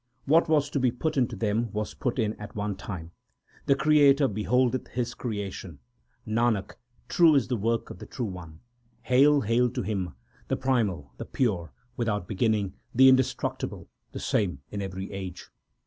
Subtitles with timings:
[0.25, 3.11] What was to be put into them was put in at one time.
[3.51, 5.77] 2 The Creator beholdeth His creation.
[6.27, 6.71] Nanak,
[7.07, 8.61] true is the work of the True One.
[9.03, 9.41] HAIL!
[9.41, 10.15] HAIL TO HIM,
[10.47, 15.51] The primal, the pure, without beginning, the indestructible, the same in every age